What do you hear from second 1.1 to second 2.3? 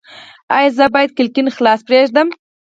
کړکۍ خلاصه پریږدم؟